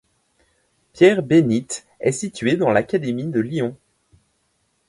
[0.93, 3.77] Pierre-Bénite est située dans l'académie de Lyon.